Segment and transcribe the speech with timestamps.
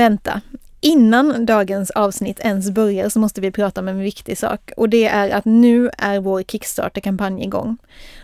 [0.00, 0.40] Vänta,
[0.82, 5.04] Innan dagens avsnitt ens börjar så måste vi prata om en viktig sak och det
[5.04, 7.76] är att nu är vår Kickstarter-kampanj igång.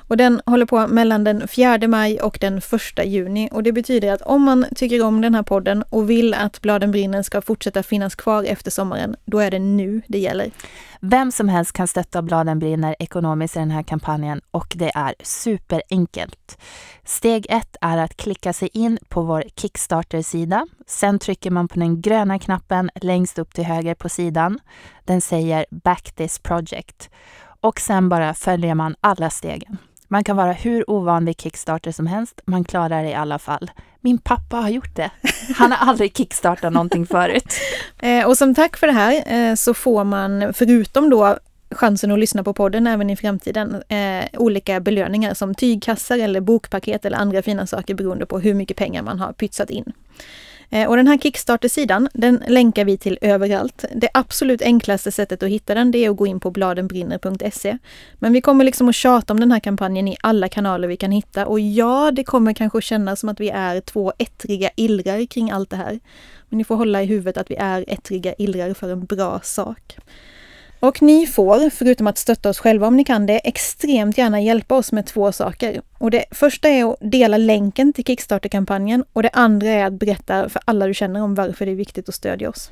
[0.08, 4.12] Och den håller på mellan den 4 maj och den 1 juni och det betyder
[4.12, 7.82] att om man tycker om den här podden och vill att Bladen brinner ska fortsätta
[7.82, 10.50] finnas kvar efter sommaren, då är det nu det gäller.
[11.00, 15.14] Vem som helst kan stötta Bladen brinner ekonomiskt i den här kampanjen och det är
[15.22, 16.58] superenkelt.
[17.04, 20.66] Steg ett är att klicka sig in på vår Kickstarter-sida.
[20.86, 24.58] Sen trycker man på den gröna knappen längst upp till höger på sidan.
[25.04, 27.10] Den säger Back this project.
[27.60, 29.78] Och sen bara följer man alla stegen.
[30.08, 33.70] Man kan vara hur ovan vid Kickstarter som helst, man klarar det i alla fall.
[34.00, 35.10] Min pappa har gjort det.
[35.56, 37.52] Han har aldrig kickstartat någonting förut.
[37.98, 41.38] Eh, och som tack för det här eh, så får man, förutom då
[41.70, 47.04] chansen att lyssna på podden även i framtiden, eh, olika belöningar som tygkassar eller bokpaket
[47.04, 49.92] eller andra fina saker beroende på hur mycket pengar man har pytsat in.
[50.70, 53.84] Eh, och den här Kickstarter-sidan, den länkar vi till överallt.
[53.94, 57.78] Det absolut enklaste sättet att hitta den, det är att gå in på bladenbrinner.se.
[58.14, 61.10] Men vi kommer liksom att tjata om den här kampanjen i alla kanaler vi kan
[61.10, 65.26] hitta och ja, det kommer kanske att kännas som att vi är två ettriga illrar
[65.26, 66.00] kring allt det här.
[66.48, 69.96] Men ni får hålla i huvudet att vi är ettriga illrar för en bra sak.
[70.80, 74.74] Och ni får, förutom att stötta oss själva om ni kan det, extremt gärna hjälpa
[74.74, 75.80] oss med två saker.
[75.98, 80.48] Och det första är att dela länken till Kickstarter-kampanjen och det andra är att berätta
[80.48, 82.70] för alla du känner om varför det är viktigt att stödja oss.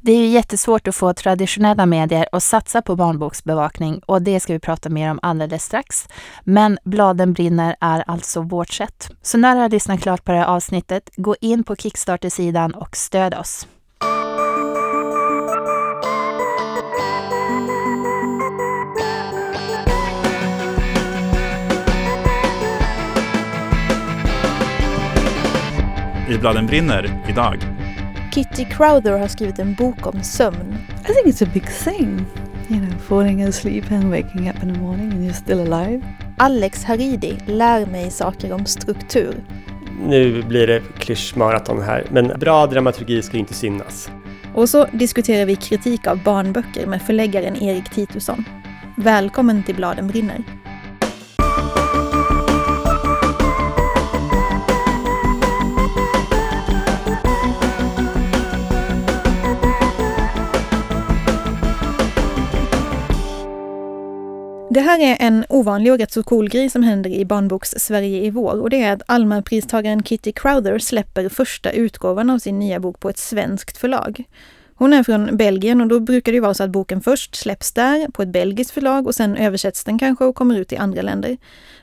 [0.00, 4.52] Det är ju jättesvårt att få traditionella medier att satsa på barnboksbevakning och det ska
[4.52, 6.08] vi prata mer om alldeles strax.
[6.44, 9.10] Men Bladen brinner är alltså vårt sätt.
[9.22, 12.96] Så när du har lyssnat klart på det här avsnittet, gå in på Kickstarter-sidan och
[12.96, 13.66] stöd oss.
[26.32, 27.58] I Bladen brinner idag.
[28.34, 30.76] Kitty Crowther har skrivit en bok om sömn.
[31.02, 32.24] I think it's a big thing.
[32.68, 36.02] You know, falling asleep and waking up in the morning and you're still alive.
[36.36, 39.34] Alex Haridi lär mig saker om struktur.
[40.06, 44.10] Nu blir det klyschmaraton här, men bra dramaturgi ska inte synas.
[44.54, 48.44] Och så diskuterar vi kritik av barnböcker med förläggaren Erik Titusson.
[48.96, 50.61] Välkommen till Bladen brinner.
[64.92, 68.60] Här är en ovanlig och rätt så cool grej som händer i barnboks-Sverige i vår
[68.60, 73.08] och det är att Alma-pristagaren Kitty Crowther släpper första utgåvan av sin nya bok på
[73.10, 74.24] ett svenskt förlag.
[74.74, 78.08] Hon är från Belgien och då brukar det vara så att boken först släpps där
[78.08, 81.36] på ett belgiskt förlag och sen översätts den kanske och kommer ut i andra länder.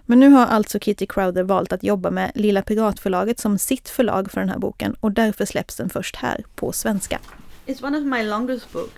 [0.06, 4.32] Men nu har alltså Kitty Crowther valt att jobba med Lilla Piratförlaget som sitt förlag
[4.32, 7.20] för den här boken och därför släpps den först här på svenska.
[7.66, 8.94] It's one of my longest book.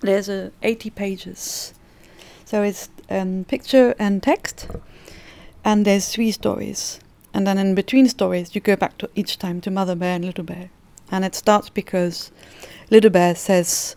[0.00, 1.72] There's a 80 pages.
[2.46, 4.68] So it's um, picture and text,
[5.64, 7.00] and there's three stories.
[7.34, 10.24] And then in between stories, you go back to each time to Mother Bear and
[10.24, 10.70] Little Bear.
[11.10, 12.30] And it starts because
[12.88, 13.96] Little Bear says,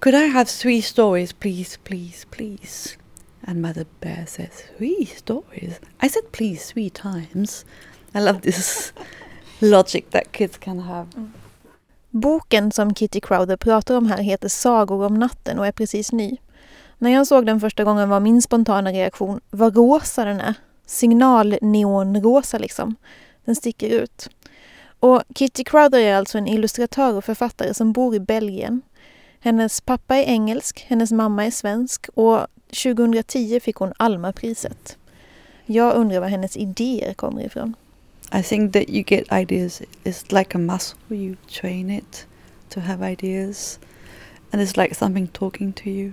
[0.00, 2.96] Could I have three stories, please, please, please?
[3.44, 5.78] And Mother Bear says, Three stories?
[6.00, 7.64] I said please three times.
[8.12, 8.92] I love this
[9.60, 11.06] logic that kids can have.
[12.10, 16.38] Boken som Kitty Crowther pratar om här heter Sagor om natten och är precis ny.
[16.98, 20.54] När jag såg den första gången var min spontana reaktion vad rosa den är.
[20.86, 22.96] Signalneonrosa, liksom.
[23.44, 24.30] Den sticker ut.
[25.00, 28.82] Och Kitty Crowther är alltså en illustratör och författare som bor i Belgien.
[29.40, 32.46] Hennes pappa är engelsk, hennes mamma är svensk och
[32.84, 34.96] 2010 fick hon Alma-priset.
[35.66, 37.74] Jag undrar var hennes idéer kommer ifrån.
[38.34, 39.82] I think that you get ideas.
[40.04, 40.98] It's like a muscle.
[41.08, 42.26] You train it
[42.68, 43.78] to have ideas.
[44.50, 46.12] And it's like something talking to you.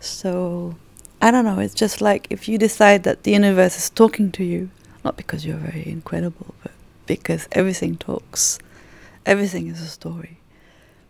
[0.00, 0.76] So
[1.22, 4.44] I don't know, it's just like if you decide that the universe is talking to
[4.44, 4.70] you,
[5.04, 6.72] not because you're very incredible, but
[7.06, 8.58] because everything talks.
[9.26, 10.38] Everything is a story.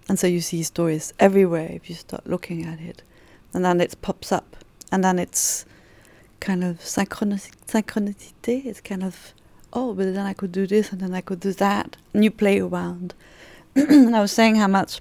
[0.09, 3.03] And so you see stories everywhere if you start looking at it.
[3.55, 4.57] And then it pops up.
[4.91, 5.65] And then it's
[6.41, 8.67] kind of synchronicity.
[8.67, 9.33] It's kind of,
[9.73, 11.97] oh, but then I could do this and then I could do that.
[12.13, 13.15] And you play around.
[13.77, 15.01] and I was saying how much,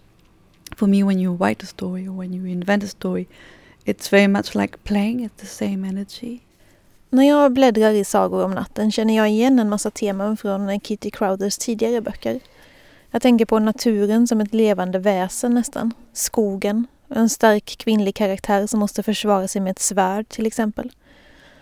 [0.75, 3.27] for me, when you write a story or when you invent a story,
[3.89, 6.39] It's very much like playing at the same energy.
[7.09, 11.11] När jag bläddrar i Sagor om natten känner jag igen en massa teman från Kitty
[11.11, 12.39] Crowders tidigare böcker.
[13.11, 15.93] Jag tänker på naturen som ett levande väsen nästan.
[16.13, 20.91] Skogen, en stark kvinnlig karaktär som måste försvara sig med ett svärd till exempel.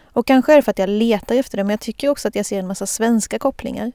[0.03, 2.35] Och kanske är det för att jag letar efter det, men jag tycker också att
[2.35, 3.91] jag ser en massa svenska kopplingar.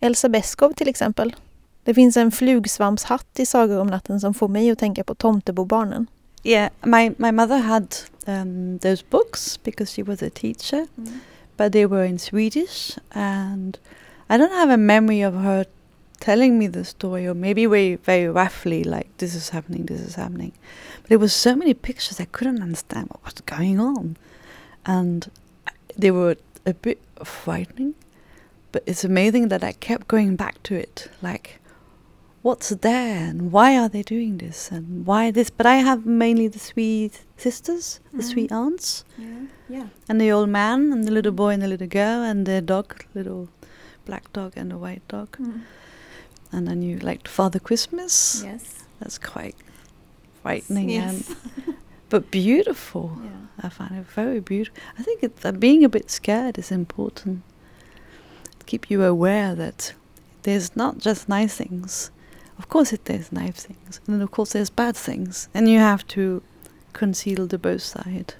[0.00, 1.36] Elsa Beskow till exempel.
[1.84, 6.06] Det finns en flugsvampshatt i Sagor om natten som får mig att tänka på Tomtebobarnen.
[6.44, 7.96] Yeah, my, my mother had
[8.26, 10.88] um, those books because she was a teacher,
[11.56, 13.78] but they were in Swedish, and
[14.28, 15.64] I don't have a memory of her
[16.20, 20.16] telling me the story, or maybe very, very roughly, like this is happening, this is
[20.16, 20.52] happening.
[21.00, 24.18] But there were so many pictures I couldn't understand what was going on,
[24.84, 25.30] and
[25.96, 26.36] they were
[26.66, 27.94] a bit frightening.
[28.70, 31.58] But it's amazing that I kept going back to it, like
[32.44, 36.46] what's there and why are they doing this and why this but i have mainly
[36.46, 39.02] the three sisters the three aunts.
[39.66, 39.86] Yeah.
[40.08, 43.02] and the old man and the little boy and the little girl and the dog
[43.14, 43.48] little
[44.04, 45.38] black dog and a white dog.
[46.52, 48.42] And then you like father christmas.
[48.44, 48.84] Yes.
[49.00, 49.56] that's quite
[50.42, 51.24] frightening and
[52.10, 53.18] but beautiful.
[53.62, 54.78] I find it very beautiful.
[54.98, 57.42] I think it, uh, being a bit scared is important.
[58.66, 59.94] Keep you aware that
[60.42, 62.10] there's not just nice things
[62.56, 66.04] of course it there's nice things and of course there's bad things and you have
[66.06, 66.40] to
[66.92, 68.32] conceal the both side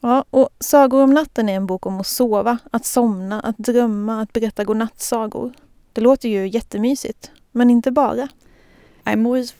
[0.00, 4.20] Ja, och Sagor om natten är en bok om att sova, att somna, att drömma,
[4.20, 5.52] att berätta godnattsagor.
[5.92, 8.28] Det låter ju jättemysigt, men inte bara.
[9.06, 9.54] i'm always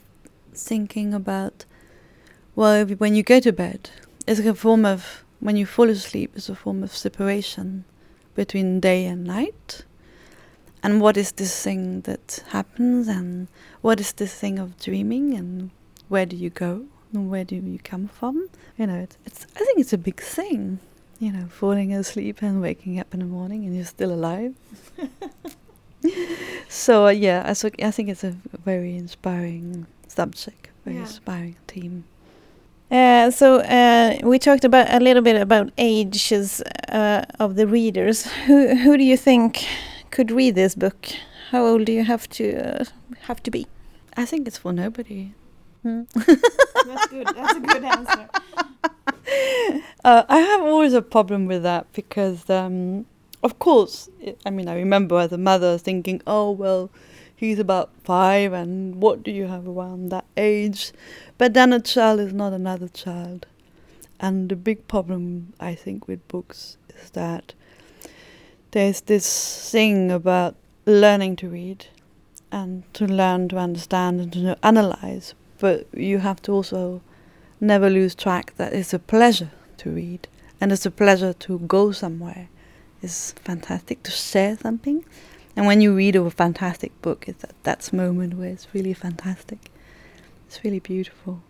[0.55, 1.65] thinking about
[2.55, 3.91] well when you go to bed
[4.27, 7.85] it's a form of when you fall asleep it's a form of separation
[8.35, 9.85] between day and night
[10.83, 13.09] and what is this thing that happens?
[13.09, 13.49] And
[13.83, 15.35] what is this thing of dreaming?
[15.35, 15.71] And
[16.09, 16.85] where do you go?
[17.13, 18.49] And where do you come from?
[18.79, 20.79] You know it's, it's i think it's a big thing
[21.19, 24.55] you know falling asleep and waking up in the morning and you're still alive.
[26.69, 28.31] So uh, yeah I, so, I think it's a
[28.65, 31.03] very inspiring subject very Yeah.
[31.03, 32.05] inspiring theme.
[32.91, 38.27] Uh, so uh, we talked about a little bit about ages uh, of the readers.
[38.47, 39.65] Who who do you think
[40.11, 41.09] could read this book?
[41.51, 42.85] How old do you have to uh,
[43.23, 43.67] have to be?
[44.19, 45.33] i think it's for nobody
[45.85, 47.29] That's good.
[47.29, 48.29] That's a good answer.
[50.05, 53.07] uh, I have always a problem with that because, um,
[53.43, 56.91] of course, i I mean, I remember as a mother thinking, oh, well,
[57.37, 60.93] he's about five, and what do you have around that age?
[61.39, 63.47] But then a child is not another child.
[64.19, 67.55] And the big problem, I think, with books is that
[68.77, 71.87] there's this thing about learning to read
[72.53, 77.01] and to learn to understand and to analyze, but you have to also
[77.59, 80.29] never lose track that it's a pleasure to read
[80.61, 82.51] and it's a pleasure to go somewhere.
[83.01, 85.07] It's fantastic to share something.
[85.57, 89.71] And when you read a fantastic book, it's at that moment where it's really fantastic.
[90.49, 91.41] It's really beautiful.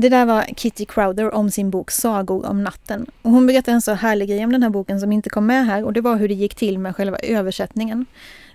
[0.00, 3.06] Det där var Kitty Crowder om sin bok Sagor om natten.
[3.22, 5.66] Och hon berättade en så härlig grej om den här boken som inte kom med
[5.66, 8.06] här och det var hur det gick till med själva översättningen.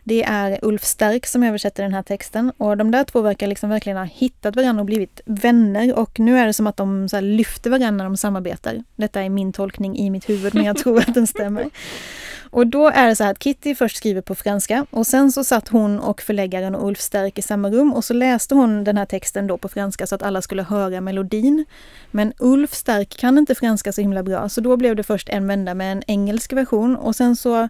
[0.03, 3.69] Det är Ulf Stark som översätter den här texten och de där två verkar liksom
[3.69, 7.15] verkligen ha hittat varandra och blivit vänner och nu är det som att de så
[7.15, 8.83] här lyfter varandra när de samarbetar.
[8.95, 11.69] Detta är min tolkning i mitt huvud men jag tror att den stämmer.
[12.53, 15.43] Och då är det så här att Kitty först skriver på franska och sen så
[15.43, 18.97] satt hon och förläggaren och Ulf Stärk i samma rum och så läste hon den
[18.97, 21.65] här texten då på franska så att alla skulle höra melodin.
[22.11, 25.47] Men Ulf Stark kan inte franska så himla bra så då blev det först en
[25.47, 27.61] vända med en engelsk version och sen så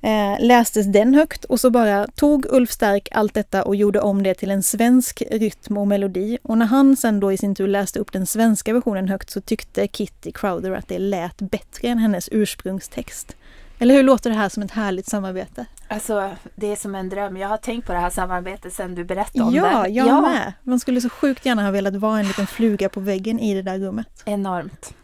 [0.00, 4.22] eh, lästes den högt och så bara tog Ulf Stark allt detta och gjorde om
[4.22, 6.38] det till en svensk rytm och melodi.
[6.42, 9.40] Och när han sen då i sin tur läste upp den svenska versionen högt så
[9.40, 13.36] tyckte Kitty Crowder att det lät bättre än hennes ursprungstext.
[13.82, 15.66] Eller hur låter det här som ett härligt samarbete?
[15.88, 17.36] Alltså, det är som en dröm.
[17.36, 19.88] Jag har tänkt på det här samarbetet sedan du berättade om Ja, det.
[19.88, 20.52] jag med.
[20.62, 23.62] Man skulle så sjukt gärna ha velat vara en liten fluga på väggen i det
[23.62, 24.22] där rummet.
[24.24, 24.94] Enormt.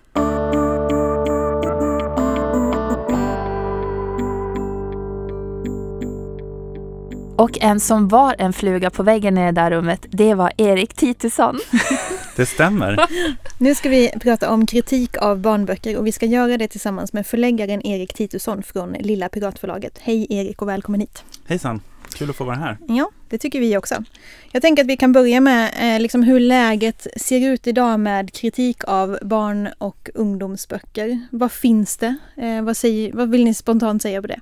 [7.38, 10.94] Och en som var en fluga på väggen i det där rummet, det var Erik
[10.94, 11.58] Titusson.
[12.36, 13.06] Det stämmer.
[13.58, 17.26] Nu ska vi prata om kritik av barnböcker och vi ska göra det tillsammans med
[17.26, 19.98] förläggaren Erik Titusson från Lilla Piratförlaget.
[20.00, 21.24] Hej Erik och välkommen hit!
[21.46, 21.80] Hejsan,
[22.14, 22.78] kul att få vara här.
[22.88, 24.04] Ja, det tycker vi också.
[24.52, 28.32] Jag tänker att vi kan börja med eh, liksom hur läget ser ut idag med
[28.32, 31.20] kritik av barn och ungdomsböcker.
[31.30, 32.16] Vad finns det?
[32.36, 34.40] Eh, vad, säger, vad vill ni spontant säga på det?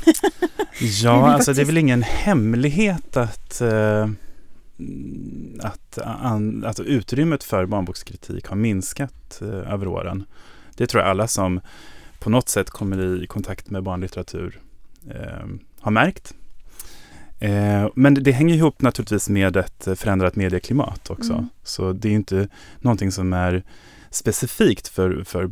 [1.02, 4.08] Ja, alltså det är faktiskt- väl ingen hemlighet att, eh,
[5.60, 10.24] att, an, att utrymmet för barnbokskritik har minskat eh, över åren.
[10.76, 11.60] Det tror jag alla som
[12.18, 14.60] på något sätt kommer i kontakt med barnlitteratur
[15.10, 15.46] eh,
[15.80, 16.34] har märkt.
[17.38, 21.32] Eh, men det, det hänger ihop naturligtvis med ett förändrat medieklimat också.
[21.32, 21.48] Mm.
[21.62, 23.62] Så det är inte någonting som är
[24.10, 25.50] specifikt för, för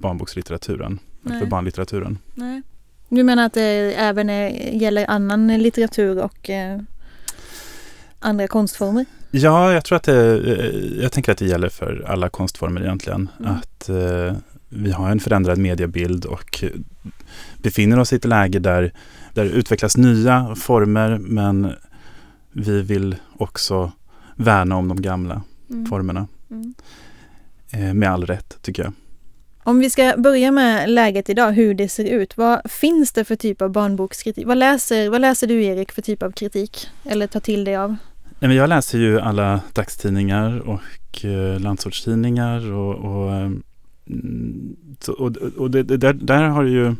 [0.00, 1.40] barnbokslitteraturen, Nej.
[1.40, 2.18] för barnlitteraturen.
[2.34, 2.62] Nej.
[3.12, 6.80] Du menar att det även är, gäller annan litteratur och eh,
[8.18, 9.04] andra konstformer?
[9.30, 13.28] Ja, jag tror att det, eh, jag tänker att det gäller för alla konstformer egentligen.
[13.40, 13.52] Mm.
[13.52, 14.36] Att eh,
[14.68, 16.64] vi har en förändrad mediebild och
[17.62, 18.92] befinner oss i ett läge där,
[19.34, 21.72] där det utvecklas nya former men
[22.52, 23.92] vi vill också
[24.36, 25.86] värna om de gamla Mm.
[25.86, 26.26] formerna.
[26.50, 26.74] Mm.
[27.70, 28.92] Eh, med all rätt, tycker jag.
[29.64, 32.36] Om vi ska börja med läget idag, hur det ser ut.
[32.36, 34.46] Vad finns det för typ av barnbokskritik?
[34.46, 36.86] Vad läser, vad läser du Erik för typ av kritik?
[37.04, 37.96] Eller tar till dig av?
[38.40, 43.50] Nej, jag läser ju alla dagstidningar och eh, landsortstidningar och, och, eh,
[44.06, 46.94] mm, så, och, och det, där, där har ju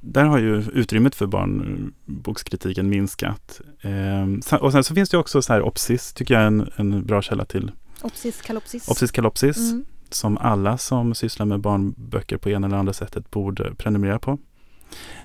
[0.00, 3.60] där har ju utrymmet för barnbokskritiken minskat.
[3.80, 6.70] Eh, sen- och sen så finns det också så här Opsis, tycker jag är en,
[6.76, 7.70] en bra källa till.
[8.02, 8.88] Opsis kalopsis?
[8.88, 9.84] Opsis kalopsis, Mm.
[10.14, 14.38] Som alla som sysslar med barnböcker på ena eller andra sättet borde prenumerera på.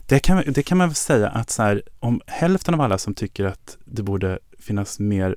[0.05, 3.13] Det kan, det kan man väl säga att så här, om hälften av alla som
[3.13, 5.35] tycker att det borde finnas mer,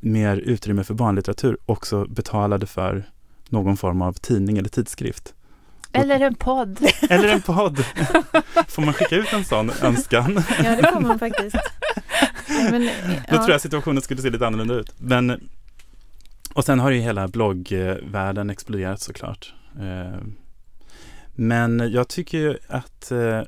[0.00, 3.04] mer utrymme för barnlitteratur också betalade för
[3.48, 5.34] någon form av tidning eller tidskrift.
[5.92, 6.78] Eller en podd.
[7.10, 7.84] Eller en podd.
[8.68, 10.42] Får man skicka ut en sån önskan?
[10.64, 11.56] Ja, det får man faktiskt.
[12.70, 12.90] Men, Då
[13.28, 13.36] ja.
[13.36, 14.94] tror jag situationen skulle se lite annorlunda ut.
[14.98, 15.48] Men,
[16.58, 19.54] och sen har ju hela bloggvärlden exploderat såklart.
[19.80, 20.20] Eh,
[21.34, 23.42] Men jag tycker ju att eh,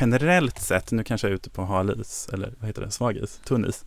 [0.00, 3.16] generellt sett, nu kanske jag är ute på hal is, eller vad heter det, svag
[3.16, 3.84] is, tunn is.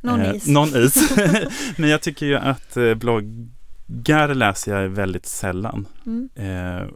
[0.00, 0.46] Någon Eh, is.
[0.46, 1.16] Någon is.
[1.76, 5.86] Men jag tycker ju att bloggar läser jag väldigt sällan.
[6.06, 6.28] Mm.
[6.34, 6.88] Eh,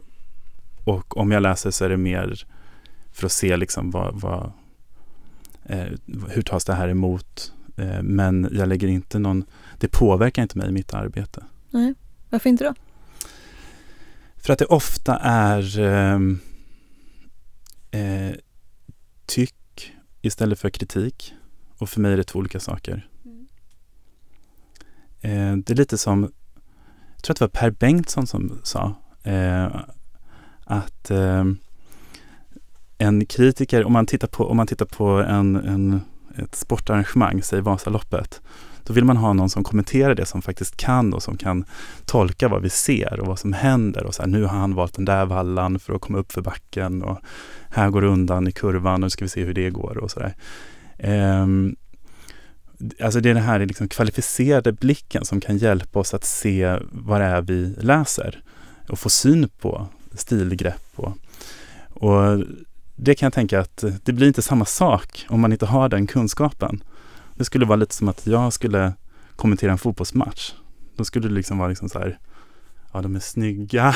[0.83, 2.45] och om jag läser så är det mer
[3.11, 4.51] för att se liksom vad, vad,
[5.65, 5.87] eh,
[6.29, 7.53] hur tas det här emot.
[7.75, 9.45] Eh, men jag lägger inte någon,
[9.79, 11.43] det påverkar inte mig i mitt arbete.
[11.69, 11.93] Nej,
[12.29, 12.73] varför inte då?
[14.35, 16.39] För att det ofta är ehm,
[17.91, 18.35] eh,
[19.25, 21.33] tyck istället för kritik.
[21.77, 23.09] Och för mig är det två olika saker.
[25.21, 26.31] Eh, det är lite som,
[27.15, 29.75] jag tror att det var Per Bengtsson som sa eh,
[30.63, 31.43] att eh,
[32.97, 36.01] en kritiker, om man tittar på, om man tittar på en, en,
[36.37, 38.41] ett sportarrangemang, säg Vasaloppet,
[38.83, 41.65] då vill man ha någon som kommenterar det som faktiskt kan och som kan
[42.05, 44.03] tolka vad vi ser och vad som händer.
[44.03, 46.41] Och så här, nu har han valt den där vallan för att komma upp för
[46.41, 47.19] backen och
[47.69, 50.11] här går det undan i kurvan och nu ska vi se hur det går och
[50.11, 50.35] sådär.
[50.97, 51.75] Um, ehm,
[53.01, 57.21] alltså det är den här liksom kvalificerade blicken som kan hjälpa oss att se vad
[57.21, 58.43] det är vi läser
[58.89, 61.17] och få syn på stilgrepp och,
[61.89, 62.43] och
[62.95, 66.07] det kan jag tänka att det blir inte samma sak om man inte har den
[66.07, 66.83] kunskapen.
[67.35, 68.93] Det skulle vara lite som att jag skulle
[69.35, 70.51] kommentera en fotbollsmatch.
[70.97, 72.19] Då skulle det liksom vara liksom så här,
[72.93, 73.95] ja de är snygga,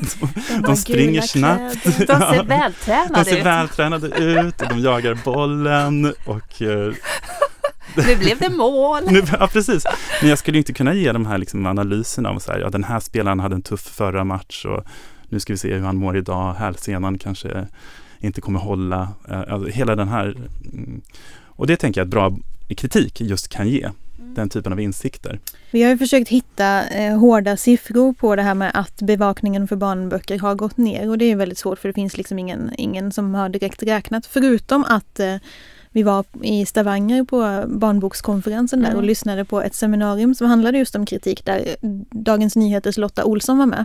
[0.66, 3.46] de springer snabbt, De ser de vältränade ser ut.
[3.46, 6.92] vältränade ut och de jagar bollen och eh,
[8.06, 9.02] Nu blev det mål.
[9.10, 9.84] nu, ja, precis.
[10.20, 12.84] Men jag skulle inte kunna ge de här liksom analyserna om så här, ja den
[12.84, 14.84] här spelaren hade en tuff förra match och
[15.28, 17.66] nu ska vi se hur han mår idag, hälsenan kanske
[18.20, 19.08] inte kommer hålla.
[19.28, 20.36] Eh, Alltså, hela den här,
[20.72, 21.00] mm.
[21.40, 22.36] och det tänker jag att bra
[22.68, 25.40] kritik just kan ge, den typen av insikter.
[25.70, 29.76] Vi har ju försökt hitta eh, hårda siffror på det här med att bevakningen för
[29.76, 33.12] barnböcker har gått ner och det är väldigt svårt för det finns liksom ingen, ingen
[33.12, 35.36] som har direkt räknat förutom att eh,
[35.92, 39.04] vi var i Stavanger på barnbokskonferensen där och Mm.
[39.06, 41.76] lyssnade på ett seminarium som handlade just om kritik där
[42.10, 43.84] Dagens Nyheters Lotta Olsson var med.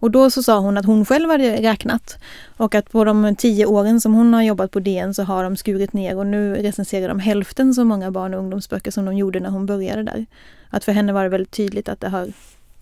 [0.00, 2.18] Och då så sa hon att hon själv hade räknat
[2.56, 5.56] och att på de tio åren som hon har jobbat på DN så har de
[5.56, 9.40] skurit ner och nu recenserar de hälften så många barn och ungdomsböcker som de gjorde
[9.40, 10.26] när hon började där.
[10.70, 12.28] Att för henne var det väldigt tydligt att det har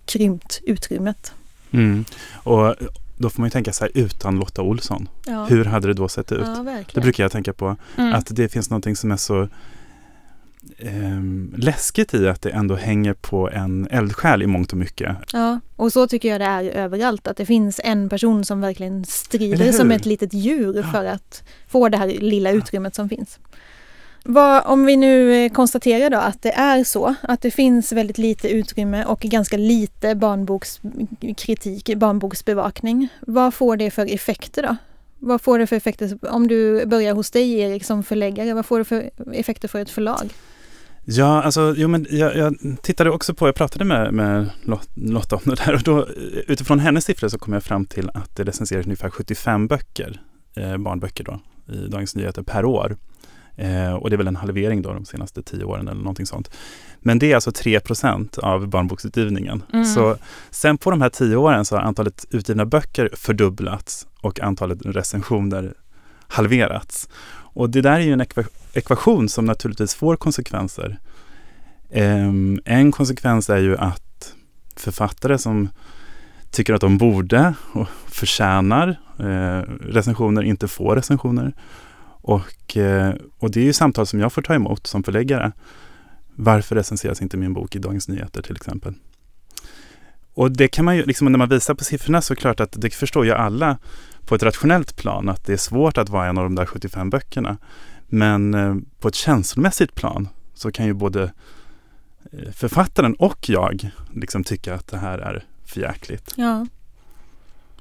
[0.04, 1.32] krympt utrymmet.
[1.70, 2.04] Mm.
[2.34, 2.74] Och
[3.16, 6.08] då får man ju tänka så här, utan Lotta Olsson, Ja, hur hade det då
[6.08, 6.46] sett ut?
[6.46, 7.76] ja Det brukar jag tänka på.
[7.96, 8.14] Mm.
[8.14, 9.48] Att det finns någonting som är så
[10.78, 15.16] ehm, läskigt i att det ändå hänger på en eldsjäl i mångt och mycket.
[15.32, 17.26] Ja, och så tycker jag det är överallt.
[17.26, 21.88] Att det finns en person som verkligen strider som ett litet djur för att få
[21.88, 23.38] det här lilla utrymmet som finns.
[24.26, 28.18] Vad, om vi nu eh, konstaterar då att det är så, att det finns väldigt
[28.18, 33.08] lite utrymme och ganska lite barnbokskritik, mm, barnboksbevakning.
[33.20, 34.76] Vad får det för effekter då?
[35.18, 38.78] Vad får det för effekter, om du börjar hos dig Erik som förläggare, vad får
[38.78, 40.34] det för effekter för ett förlag?
[41.04, 44.50] Ja, alltså, jo, men jag, jag tittade också på, jag pratade med, med
[44.94, 46.08] Lotta om det där och då
[46.46, 50.20] utifrån hennes siffror så kom jag fram till att det recenseras ungefär 75 böcker,
[50.56, 51.40] eh, barnböcker då,
[51.74, 52.96] i Dagens Nyheter per år.
[53.56, 56.50] Eh, och det är väl en halvering då de senaste tio åren eller någonting sånt.
[57.00, 59.62] Men det är alltså 3% av barnboksutgivningen.
[59.72, 59.84] Mm.
[59.84, 60.16] Så
[60.50, 65.74] sen på de här tio åren så har antalet utgivna böcker fördubblats och antalet recensioner
[66.28, 67.08] halverats.
[67.54, 68.42] Och det där är ju en ekva
[68.72, 70.98] ekvation som naturligtvis får konsekvenser.
[71.90, 74.34] Um, en konsekvens är ju att
[74.76, 75.68] författare som
[76.50, 81.54] tycker att de borde och förtjänar eh, recensioner inte får recensioner.
[82.26, 85.52] Och, eh, och det är ju samtal som jag får ta emot som förläggare.
[86.34, 88.94] Varför recenseras inte min bok i Dagens Nyheter till exempel?
[90.34, 92.60] Och det kan man ju, liksom när man visar på siffrorna så är det klart
[92.60, 93.78] att det förstår ju alla
[94.26, 97.10] på ett rationellt plan att det är svårt att vara en av de där 75
[97.10, 97.56] böckerna.
[98.08, 101.22] Men eh, på ett känslomässigt plan så kan ju både
[102.32, 106.32] eh, författaren och jag liksom tycka att det här är förjäkligt.
[106.36, 106.66] Ja.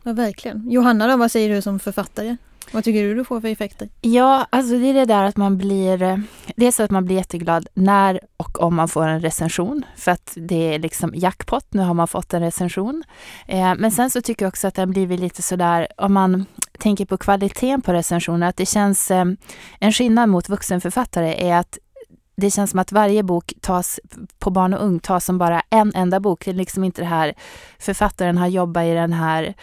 [0.04, 0.72] ja, verkligen.
[0.72, 2.38] Johanna då, vad säger du som författare?
[2.72, 3.90] Vad tycker du du får för effekter?
[4.02, 6.02] Ja, alltså det är det där att man blir...
[6.02, 6.18] Eh,
[6.56, 9.86] det är så att man blir jätteglad när och om man får en recension.
[9.96, 13.04] För att det är liksom jackpot, nu har man fått en recension.
[13.48, 16.46] Eh, men sen så tycker jag också att det har blivit lite sådär, om man
[16.80, 19.12] tänker på kvaliteten på recensioner, att det känns...
[19.12, 19.26] Eh,
[19.80, 21.78] en skillnad mot vuxenförfattare är att
[22.36, 24.00] det känns som att varje bok tas
[24.40, 26.46] på barn och ung tas som bara en enda bok.
[26.46, 27.34] Det är liksom inte det här
[27.80, 29.54] författaren har jobbat i den här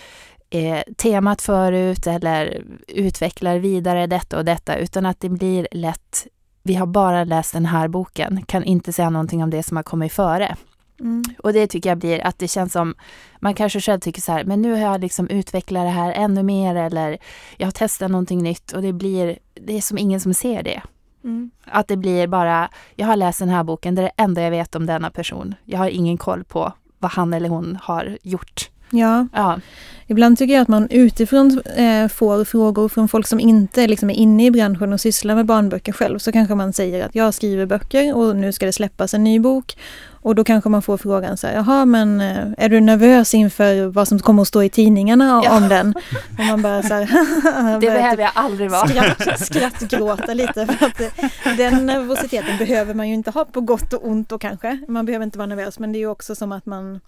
[0.51, 6.27] eh, temat förut eller utvecklar vidare detta och detta, utan att det blir lätt,
[6.63, 9.85] vi har bara läst den här boken, kan inte säga någonting om det som har
[9.85, 10.57] kommit före.
[11.01, 11.25] Mm.
[11.39, 12.95] Och det tycker jag blir att det känns som,
[13.39, 16.43] man kanske själv tycker så här, men nu har jag liksom utvecklat det här ännu
[16.43, 17.19] mer eller
[17.57, 20.83] jag har testat någonting nytt och det blir, det är som ingen som ser det.
[21.25, 21.51] Mm.
[21.65, 24.51] Att det blir bara, jag har läst den här boken, det är det enda jag
[24.51, 25.55] vet om denna person.
[25.65, 28.71] Jag har ingen koll på vad han eller hon har gjort.
[28.91, 29.61] Ja, Ja,
[30.07, 34.15] ibland tycker jag att man utifrån eh, får frågor från folk som inte liksom är
[34.15, 36.19] inne i branschen och sysslar med barnböcker själv.
[36.19, 39.39] Så kanske man säger att jag skriver böcker och nu ska det släppas en ny
[39.41, 39.77] bok.
[40.23, 43.87] Och då kanske man får frågan så här, jaha men eh, är du nervös inför
[43.87, 45.57] vad som kommer att stå i tidningarna Ja.
[45.57, 45.95] om den?
[46.39, 47.01] Och man bara så här,
[47.81, 48.89] det börjar behöver jag aldrig vara.
[48.89, 51.11] skratt, skrattgråta lite för att det,
[51.57, 54.79] den nervositeten behöver man ju inte ha på gott och ont och kanske.
[54.89, 57.01] Man behöver inte vara nervös men det är ju också som att man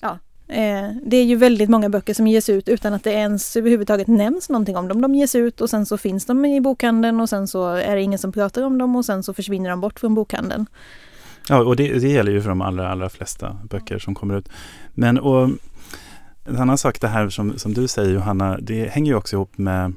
[0.00, 3.56] ja, eh, det är ju väldigt många böcker som ges ut utan att det ens
[3.56, 5.00] överhuvudtaget nämns någonting om dem.
[5.00, 8.02] De ges ut och sen så finns de i bokhandeln och sen så är det
[8.02, 10.66] ingen som pratar om dem och sen så försvinner de bort från bokhandeln.
[11.48, 14.48] Ja, och det, det gäller ju för de allra, allra flesta böcker som kommer ut.
[14.94, 15.50] Men och
[16.44, 19.58] en annan sak det här som, som du säger Johanna, det hänger ju också ihop
[19.58, 19.92] med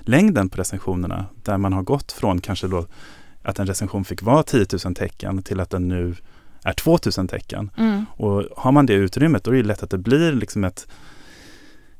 [0.00, 1.26] längden på recensionerna.
[1.42, 2.86] Där man har gått från kanske då
[3.42, 6.14] att en recension fick vara 10 000 tecken till att den nu
[6.66, 7.70] är 2 000 tecken.
[7.76, 8.06] Mm.
[8.16, 10.88] Och har man det utrymmet då är det lätt att det blir liksom ett,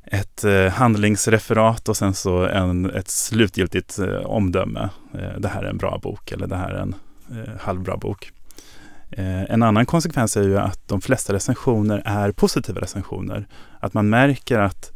[0.05, 4.89] ett eh, handlingsreferat och sen så en, ett slutgiltigt eh, omdöme.
[5.15, 6.95] Eh, det här är en bra bok eller det här är en
[7.61, 8.33] halvbra bok.
[9.49, 13.47] En annan konsekvens är ju att de flesta recensioner är positiva recensioner.
[13.81, 14.93] Att man märker att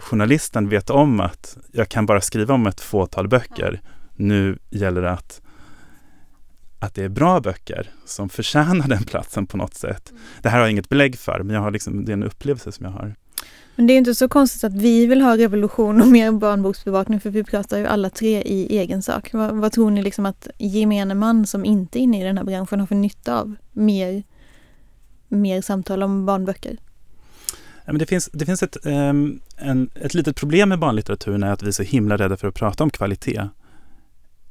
[0.00, 3.80] journalisten vet om att jag kan bara skriva om ett fåtal böcker.
[4.16, 5.40] Nu gäller det att,
[6.84, 10.12] att det är bra böcker som förtjänar den platsen på något sätt.
[10.42, 12.72] Det här har jag inget belägg för, men jag har liksom, det är en upplevelse
[12.72, 13.14] som jag har.
[13.76, 17.30] Men det är inte så konstigt att vi vill ha revolution och mer barnboksbevakning för
[17.30, 19.32] vi pratar ju alla tre i egen sak.
[19.32, 22.44] Vad, vad tror ni liksom att gemene man som inte är inne i den här
[22.44, 24.22] branschen har för nytta av mer,
[25.28, 26.76] mer samtal om barnböcker?
[27.86, 31.62] Men det finns, det finns ett, ehm, en, ett litet problem med barnlitteraturen är att
[31.62, 33.48] vi är så himla rädda för att prata om kvalitet.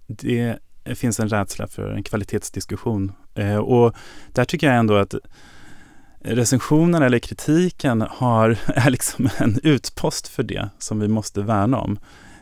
[0.08, 3.12] Det Eh, finns en rädsla för en kvalitetsdiskussion.
[3.36, 3.96] Eh, och
[4.32, 5.16] där tycker jag ändå att
[6.20, 12.00] recensionen eller kritiken har, är liksom en utpost för det som vi måste värna om.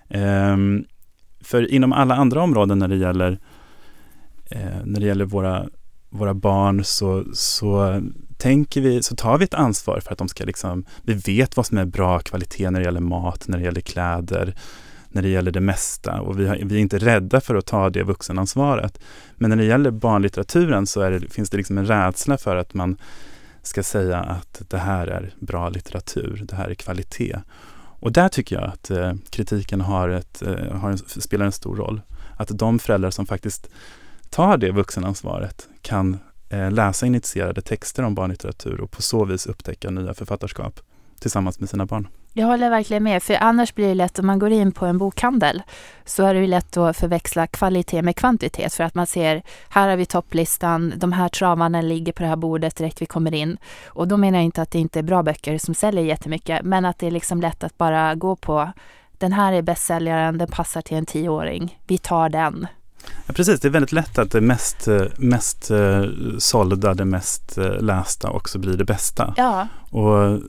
[0.09, 0.57] Eh,
[1.43, 3.39] för inom alla andra områden när det gäller,
[4.45, 5.65] eh, när det gäller våra,
[6.09, 8.01] våra barn så, så
[8.37, 11.65] tänker vi, så tar vi ett ansvar för att de ska liksom, vi vet vad
[11.65, 14.55] som är bra kvalitet när det gäller mat, när det gäller kläder,
[15.11, 17.89] när det gäller det mesta och vi, har, vi är inte rädda för att ta
[17.89, 18.99] det vuxenansvaret.
[19.35, 22.73] Men när det gäller barnlitteraturen så är det, finns det liksom en rädsla för att
[22.73, 22.97] man
[23.61, 27.37] ska säga att det här är bra litteratur, det här är kvalitet.
[28.01, 31.75] Och där tycker jag att eh, kritiken har ett, eh, har en, spelar en stor
[31.75, 32.01] roll.
[32.37, 33.69] Att de föräldrar som faktiskt
[34.29, 36.17] tar det vuxenansvaret kan
[36.49, 40.79] eh, läsa initierade texter om barnlitteratur och på så vis upptäcka nya författarskap
[41.19, 42.07] tillsammans med sina barn.
[42.33, 44.97] Jag håller verkligen med, för annars blir det lätt om man går in på en
[44.97, 45.63] bokhandel
[46.05, 49.89] så är det ju lätt att förväxla kvalitet med kvantitet för att man ser här
[49.89, 53.57] har vi topplistan, de här travarna ligger på det här bordet direkt vi kommer in.
[53.85, 56.85] Och då menar jag inte att det inte är bra böcker som säljer jättemycket, men
[56.85, 58.71] att det är liksom lätt att bara gå på
[59.17, 62.67] den här är bästsäljaren, den passar till en tioåring, vi tar den.
[63.25, 66.03] Ja, precis, det är väldigt lätt att det mest, mest eh,
[66.39, 69.33] sålda, det mest eh, lästa också blir det bästa.
[69.37, 70.39] Ja, Och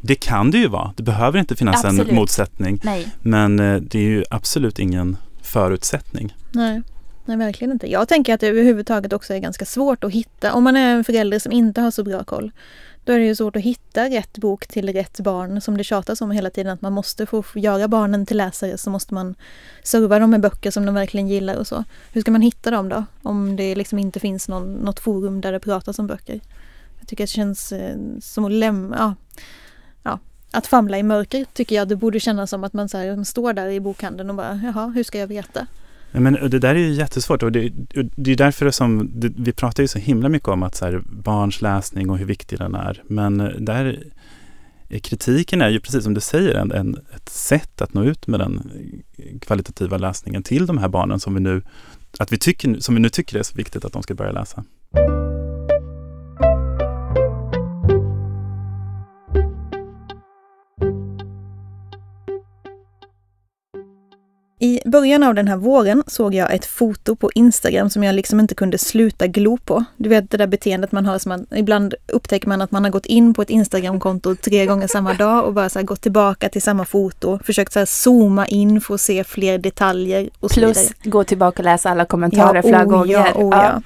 [0.00, 0.92] det kan det ju vara.
[0.96, 2.08] Det behöver inte finnas Absolut.
[2.08, 2.80] en motsättning.
[2.84, 3.08] nej.
[3.22, 6.36] Men eh, det är ju absolut ingen förutsättning.
[6.52, 6.82] Nej.
[7.24, 7.90] Nej, verkligen inte.
[7.90, 10.52] Jag tänker att det överhuvudtaget också är ganska svort att hitta.
[10.52, 12.52] Om man är en förälder som inte har så bra koll,
[13.04, 15.60] då är det ju svårt att hitta rätt bok till rätt barn.
[15.60, 18.90] Som det tjatas om hela tiden, att man måste få göra barnen till läsare så
[18.90, 19.34] måste man
[19.82, 21.84] serva dem med böcker som de verkligen gillar och så.
[22.12, 23.04] Hur ska man hitta dem då?
[23.22, 26.40] Om det liksom inte finns någon, något forum där det pratas om böcker.
[26.98, 29.14] Jag tycker att det känns eh, som att lämna, ja,
[30.02, 30.18] ja,
[30.50, 33.24] att famla i mörker tycker jag det borde kännas som att man, så här, man
[33.24, 35.66] står där i bokhandeln och bara, jaha, hur ska jag veta?
[36.12, 39.32] Ja, Men det där är ju jättesvårt och det, och det är därför som det,
[39.36, 42.58] vi pratar ju så himla mycket om att så här, barns läsning och hur viktig
[42.58, 43.02] den är.
[43.06, 44.02] Men eh, där
[44.88, 48.40] kritiken är ju precis som du säger en, en, ett sätt att nå ut med
[48.40, 48.70] den
[49.40, 51.62] kvalitativa läsningen till de här barnen som vi nu,
[52.18, 54.64] att vi tycker, som vi nu tycker är så viktigt att de ska börja läsa.
[64.60, 68.40] I början av den här våren såg jag ett foto på Instagram som jag liksom
[68.40, 69.84] inte kunde sluta glo på.
[69.96, 72.90] Du vet det där beteendet man har som man, ibland upptäcker man att man har
[72.90, 76.62] gått in på ett Instagramkonto tre gånger samma dag och bara så gått tillbaka till
[76.62, 80.50] samma foto, försökt så zooma in för att se fler detaljer och.
[80.50, 83.12] Plus gå tillbaka och läsa alla kommentarer flera oh, gånger.
[83.12, 83.82] Ja, oh, ja.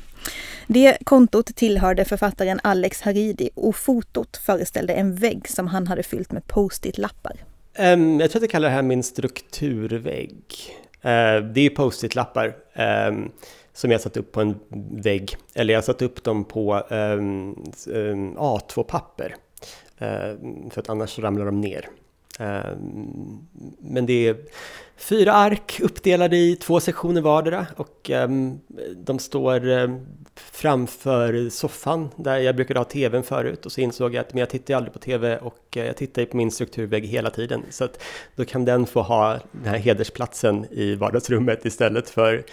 [0.67, 6.33] Det kontot tillhörde författaren Alex Haridi och fotot föreställde en vägg som han hade fyllt
[6.33, 7.52] med post-it-lappar.
[7.79, 10.45] Um, jag tror att jag kallar det här min strukturvägg.
[10.97, 12.57] Uh, det är ju post-it-lappar
[13.09, 13.31] um,
[13.73, 14.59] som jag satt upp på en
[14.91, 15.37] vägg.
[15.55, 17.55] Eller jag satt upp dem på um,
[18.37, 19.35] A2-papper.
[20.03, 21.89] Uh, för att annars ramlar de ner.
[23.79, 24.37] Men det är
[24.97, 28.11] fyra ark uppdelade i två sektioner vardera och
[28.97, 29.61] de står
[30.37, 34.51] framför soffan där jag brukade ha tvn förut och så insåg jag att men jag
[34.51, 37.63] tittar ju aldrig på tv och eh, jag tittar ju på min strukturvägg hela tiden
[37.71, 38.03] så att
[38.37, 42.45] då kan den få ha den här hedersplatsen i vardagsrummet istället för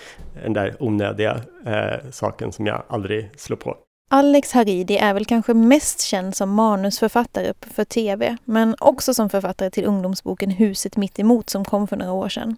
[0.43, 3.77] den där onödiga eh, saken som jag aldrig slår på.
[4.11, 9.69] Alex Haridi är väl kanske mest känd som manusförfattare för tv, men också som författare
[9.69, 12.57] till ungdomsboken Huset mitt emot som kom för några år sedan.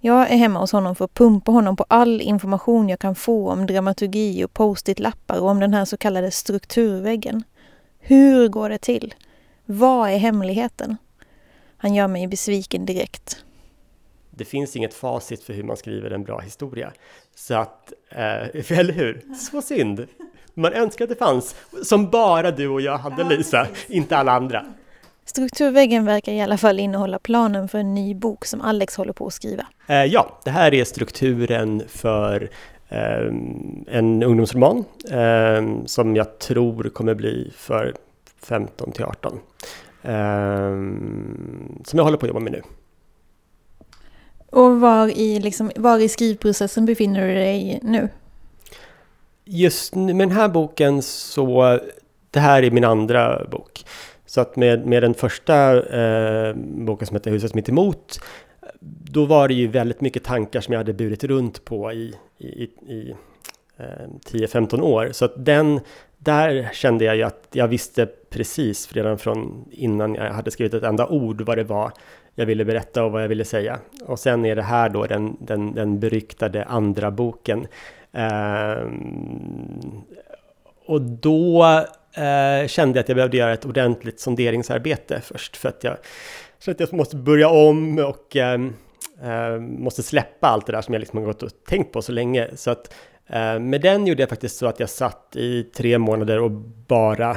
[0.00, 3.50] Jag är hemma hos honom för att pumpa honom på all information jag kan få
[3.50, 7.44] om dramaturgi och post-it-lappar och om den här så kallade strukturväggen.
[7.98, 9.14] Hur går det till?
[9.64, 10.96] Vad är hemligheten?
[11.76, 13.44] Han gör mig besviken direkt.
[14.30, 16.92] Det finns inget facit för hur man skriver en bra historia.
[17.34, 18.18] Så att, eh,
[18.78, 19.22] eller hur?
[19.34, 20.06] Så synd!
[20.54, 24.66] Man önskar att det fanns, som bara du och jag hade Lisa, inte alla andra.
[25.26, 29.26] Strukturväggen verkar i alla fall innehålla planen för en ny bok som Alex håller på
[29.26, 29.66] att skriva.
[29.86, 32.50] Eh, ja, det här är strukturen för
[32.88, 33.26] eh,
[33.86, 37.94] en ungdomsroman eh, som jag tror kommer bli för
[38.42, 39.40] 15 till 18.
[40.02, 40.12] Eh,
[41.84, 42.62] som jag håller på att jobba med nu.
[44.50, 48.08] Och var i, liksom, var i skrivprocessen befinner du dig nu?
[49.44, 51.78] Just nu, med den här boken så,
[52.30, 53.84] det här är min andra bok.
[54.26, 58.20] Så att med, med den första eh, boken som heter Huset mitt emot,
[59.10, 62.46] då var det ju väldigt mycket tankar som jag hade burit runt på i, i,
[62.46, 63.14] i, i
[63.76, 63.84] eh,
[64.32, 65.08] 10-15 år.
[65.12, 65.80] Så att den,
[66.18, 70.82] där kände jag ju att jag visste precis redan från innan jag hade skrivit ett
[70.82, 71.92] enda ord vad det var
[72.38, 73.78] jag ville berätta och vad jag ville säga.
[74.04, 77.66] Och sen är det här då den, den, den beryktade andra boken.
[78.12, 78.76] Eh,
[80.86, 81.64] och då
[82.16, 85.96] eh, kände jag att jag behövde göra ett ordentligt sonderingsarbete först för att jag
[86.58, 88.58] kände att jag måste börja om och eh,
[89.60, 92.48] måste släppa allt det där som jag liksom har gått och tänkt på så länge.
[92.54, 92.94] Så att
[93.26, 96.50] eh, med den gjorde jag faktiskt så att jag satt i tre månader och
[96.86, 97.36] bara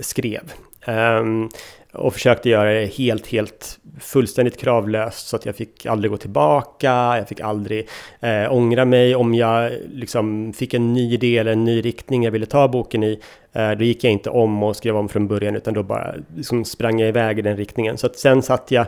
[0.00, 0.52] skrev.
[0.84, 1.48] Ehm,
[1.92, 6.88] och försökte göra det helt, helt fullständigt kravlöst så att jag fick aldrig gå tillbaka,
[7.16, 7.88] jag fick aldrig
[8.20, 12.30] eh, ångra mig om jag liksom fick en ny idé eller en ny riktning jag
[12.30, 13.20] ville ta boken i.
[13.52, 16.64] Eh, då gick jag inte om och skrev om från början utan då bara liksom
[16.64, 17.98] sprang jag iväg i den riktningen.
[17.98, 18.86] Så att sen satt jag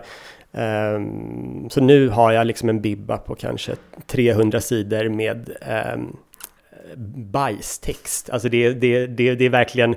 [0.53, 3.73] Um, så nu har jag liksom en bibba på kanske
[4.07, 5.51] 300 sidor med
[5.95, 6.17] um,
[7.31, 8.31] bajstext.
[8.31, 9.95] Alltså det, det, det, det är verkligen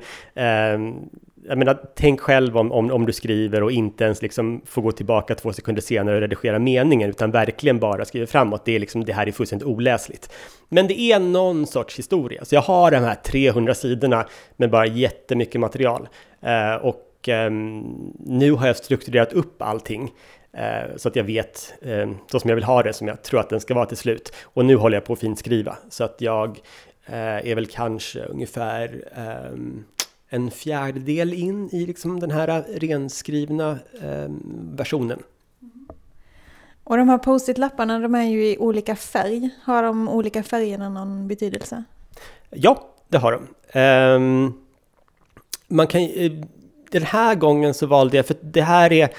[0.74, 1.10] um,
[1.48, 4.92] jag menar, tänk själv om, om, om du skriver och inte ens liksom får gå
[4.92, 8.66] tillbaka två sekunder senare och redigera meningen, utan verkligen bara skriver framåt.
[8.66, 10.34] Det, är liksom, det här är fullständigt oläsligt.
[10.70, 12.46] Men det är någon sorts historia.
[12.46, 16.08] Så jag har de här 300 sidorna med bara jättemycket material.
[16.42, 17.52] Eh, och eh,
[18.20, 20.12] nu har jag strukturerat upp allting.
[20.58, 23.40] Eh, så att jag vet eh, så som jag vill ha det, som jag tror
[23.40, 24.34] att den ska vara till slut.
[24.44, 26.60] Och nu håller jag på att finskriva, så att jag
[27.06, 29.86] eh, är väl kanske ungefär ehm,
[30.34, 34.42] en fjärdedel in i liksom den här renskrivna ehm,
[34.76, 35.24] versionen.
[36.84, 39.50] Och de här post-it-lapparna, de är ju i olika färg.
[39.64, 41.84] Har de olika färgerna någon betydelse?
[42.50, 43.80] Ja, det har de.
[43.80, 44.54] Um,
[45.68, 46.02] man kan,
[46.92, 49.10] den här gången så valde jag, för det här är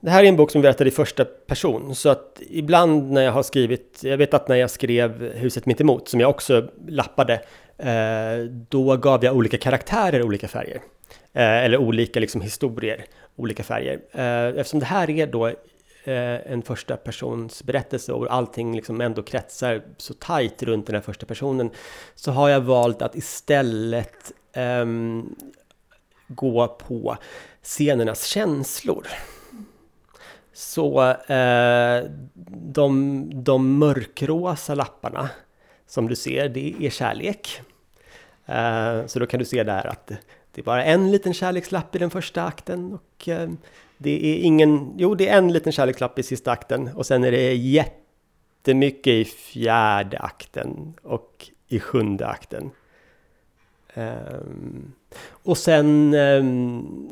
[0.00, 3.32] det här är en bok som berättar i första person, så att ibland när jag
[3.32, 7.34] har skrivit, jag vet att när jag skrev Huset mitt emot, som jag också lappade,
[7.34, 7.40] eh,
[7.82, 10.80] Eh, då gav jag olika karaktärer olika färger.
[11.32, 13.04] Eh, eller olika liksom, historier,
[13.36, 14.00] olika färger.
[14.12, 19.22] Eh, eftersom det här är då eh, en första persons berättelse och allting liksom ändå
[19.22, 21.70] kretsar så tajt runt den här första personen,
[22.14, 25.36] så har jag valt att istället um,
[26.28, 27.16] gå på
[27.62, 29.06] scenernas känslor.
[30.52, 32.04] Så eh,
[32.46, 35.30] de, de mörkrosa lapparna
[35.86, 37.62] som du ser, det är kärlek.
[38.46, 40.06] Eh, så då kan du se där att
[40.52, 43.50] det är bara en liten kärlekslapp i den första akten och eh,
[43.98, 47.30] det är ingen, jo det är en liten kärlekslapp i sista akten och sen är
[47.30, 52.70] det jättemycket i fjärde akten och i sjunde akten.
[53.94, 54.40] Eh,
[55.44, 56.12] och sen,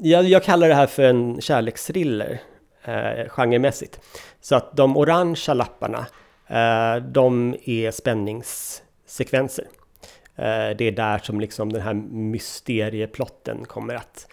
[0.01, 2.41] jag, jag, kallar det här för en kärleksthriller
[2.85, 4.01] eh, genremässigt.
[4.41, 6.07] Så att de orangea lapparna,
[7.13, 9.65] de är spänningssekvenser.
[10.41, 14.27] Eh, det är där som liksom den här mysterieplotten kommer att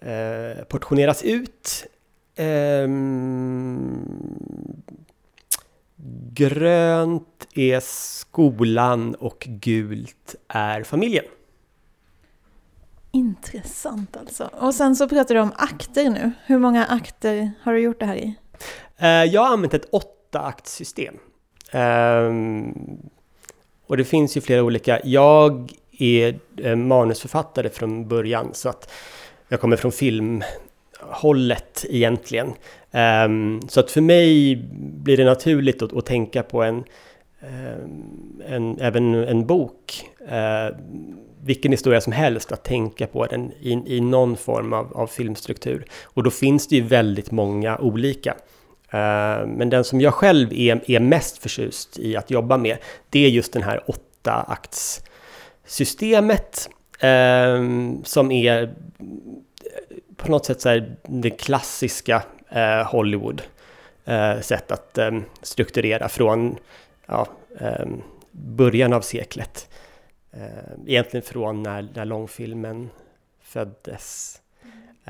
[0.00, 1.86] eh, portioneras ut.
[2.36, 4.02] Ehm,
[6.32, 11.24] grönt är skolan och gult är familjen.
[13.12, 14.50] Intressant alltså.
[14.52, 16.32] Och sen så pratar du om akter nu.
[16.46, 18.34] Hur många akter har du gjort det här i?
[18.96, 21.14] Eh, jag har använt ett åtta aktsystem.
[21.72, 22.74] Ehm,
[23.88, 25.00] och det finns ju flera olika.
[25.04, 28.90] Jag är eh, manusförfattare från början så att
[29.48, 32.52] jag kommer från filmhållet egentligen.
[32.92, 36.84] Ehm, så att för mig blir det naturligt att, tänka på en,
[37.40, 40.74] ehm, en, även en bok ehm,
[41.44, 45.84] vilken historia som helst att tänka på den i, i någon form av, av, filmstruktur.
[46.02, 48.34] Och då finns det ju väldigt många olika.
[48.90, 52.76] Eh, men den som jag själv är, är mest förtjust i att jobba med,
[53.10, 56.68] det är just den här åtta aktssystemet
[57.00, 57.64] eh,
[58.04, 58.68] som är eh,
[60.16, 62.22] på något sätt så här det klassiska
[62.86, 63.42] Hollywood
[64.40, 64.98] sätt att
[65.42, 66.56] strukturera från
[67.06, 67.28] ja,
[68.30, 69.68] början av seklet.
[70.86, 72.90] Egentligen från när, när långfilmen
[73.42, 74.40] föddes.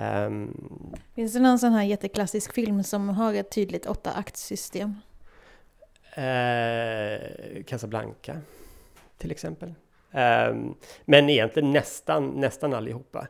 [0.00, 4.94] Um, Finns det någon sån här jätteklassisk film som har ett tydligt åtta aktsystem?
[6.14, 8.40] Eh, Casablanca
[9.18, 9.74] till exempel.
[10.10, 13.26] Um, men egentligen nästan, nästan allihopa.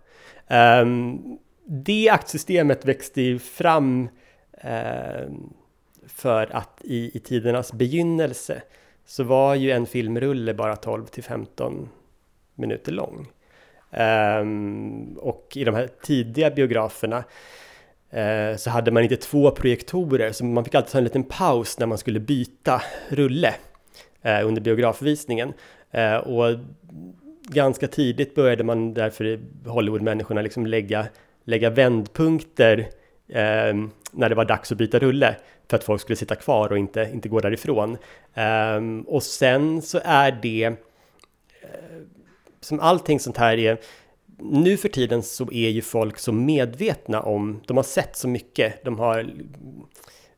[0.48, 4.08] Um, det aktsystemet växte ju fram
[4.64, 5.54] um,
[6.06, 8.62] för att i, i tidernas begynnelse
[9.06, 11.88] så var ju en filmrulle bara 12 till 15
[12.54, 13.26] minuter lång.
[13.90, 17.24] Um, och i de här tidiga biograferna
[18.16, 21.78] uh, så hade man inte två projektorer, så man fick alltid ta en liten paus
[21.78, 23.54] när man skulle byta rulle
[24.26, 25.52] uh, under biografvisningen.
[25.94, 26.58] Uh, och
[27.48, 31.06] ganska tidigt började man därför, Hollywood-människorna, liksom lägga,
[31.44, 32.88] lägga vändpunkter
[33.28, 35.36] ehm, när det var dags att byta rulle
[35.70, 37.98] för att folk skulle sitta kvar och inte, inte gå därifrån.
[38.34, 40.74] Um, och sen så är det, uh,
[42.68, 43.78] som allting sånt här är,
[44.38, 48.84] nu för tiden så är ju folk så medvetna om, de har sett så mycket,
[48.84, 49.18] de har,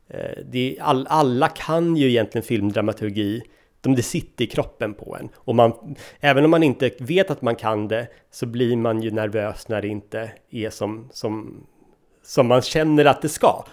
[0.09, 3.43] eh, det är, all, alla kan ju egentligen filmdramaturgi,
[3.81, 5.29] de, det sitter i kroppen på en.
[5.35, 9.11] Och man, även om man inte vet att man kan det, så blir man ju
[9.11, 11.63] nervös när det inte är som, som,
[12.23, 13.65] som man känner att det ska.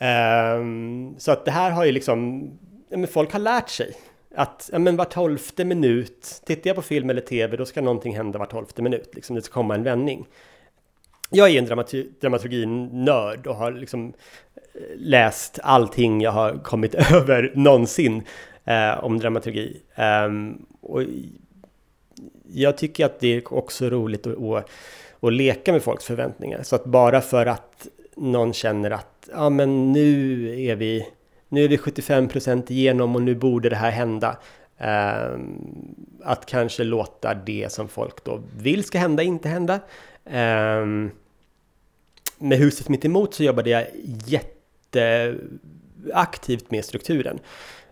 [0.00, 2.50] Um, så att det här har ju liksom,
[2.90, 3.94] men folk har lärt sig
[4.38, 8.16] att ja, men var tolfte minut, tittar jag på film eller tv, då ska någonting
[8.16, 10.26] hända var tolfte minut, liksom det ska komma en vändning.
[11.30, 14.12] Jag är en dramatur dramaturginörd och har liksom
[14.54, 18.22] eh, läst allting jag har kommit över någonsin
[18.64, 19.80] eh, om dramaturgi.
[20.26, 21.02] Um, och
[22.52, 24.70] jag tycker att det är också roligt att, att,
[25.20, 26.62] att leka med folks förväntningar.
[26.62, 31.06] Så att bara för att någon känner att ja, men nu är vi
[31.48, 34.36] nu är vi 75% igenom och nu borde det här hända.
[34.78, 35.38] Eh,
[36.22, 39.80] att kanske låta det som folk då vill ska hända inte hända.
[40.24, 40.86] Eh,
[42.38, 43.86] med huset mitt emot så jobbade jag
[44.26, 47.38] jätteaktivt med strukturen.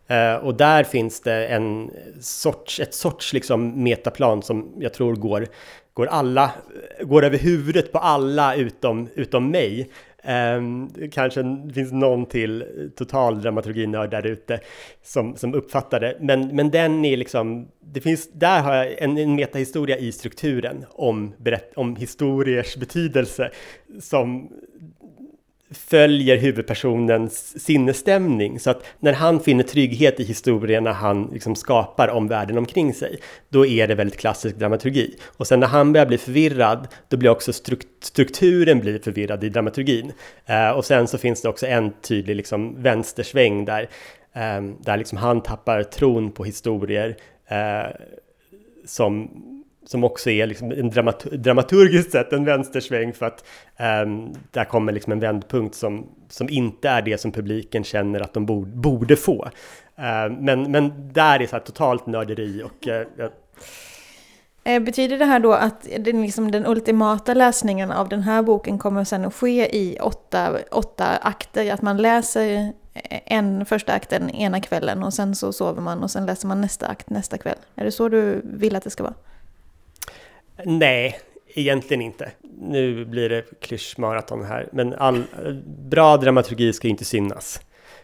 [0.07, 1.91] Eh, och där finns det en
[2.21, 5.47] sorts, ett sorts liksom metaplan som jag tror går,
[5.95, 6.51] går, alla,
[7.01, 9.91] går över huvudet på alla utom, utom mig.
[10.29, 12.65] Um, kanske finns någon till
[12.97, 14.61] total dramaturginörd där ute
[15.03, 16.17] som, som uppfattar det.
[16.21, 20.85] Men, men den är liksom, det finns, där har jag en, en metahistoria i strukturen
[20.91, 23.51] om, berätt, om historiers betydelse
[24.01, 24.53] som
[25.71, 28.61] följer huvudpersonens sinnesstämning.
[28.61, 33.19] Så att när han finner trygghet i historierna han liksom skapar om världen omkring sig,
[33.49, 35.17] då är det väldigt klassisk dramaturgi.
[35.37, 37.53] Och sen när han börjar bli förvirrad, då blir också
[38.01, 40.13] strukturen blir förvirrad i dramaturgin.
[40.47, 43.89] Eh, och sen så finns det också en tydlig liksom vänstersväng där,
[44.35, 47.17] eh, där liksom han tappar tron på historier
[47.49, 47.97] eh,
[48.85, 49.31] som
[49.87, 53.45] som också är liksom en dramat dramaturgiskt sett en vänstersväng för att
[54.05, 58.35] um, där kommer liksom en vändpunkt som, som inte är det som publiken känner att
[58.35, 59.45] de borde, borde få.
[59.45, 63.29] Uh, men, men där är så här totalt nörderi och uh,
[64.81, 69.05] Betyder det här då att den, liksom, den ultimata läsningen av den här boken kommer
[69.05, 71.73] sen att ske i åtta, åtta akter?
[71.73, 72.73] Att man läser
[73.25, 76.87] en första akten ena kvällen och sen så sover man och sen läser man nästa
[76.87, 77.57] akt nästa kväll?
[77.75, 79.15] Är det så du vill att det ska vara?
[80.65, 81.19] Nej,
[81.55, 82.31] egentligen inte.
[82.61, 85.23] Nu blir det klyschmaraton här, men all
[85.67, 87.61] bra dramaturgi ska inte synas.